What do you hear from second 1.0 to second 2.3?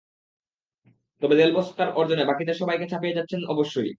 তবে Del Bosque তাঁর অর্জনে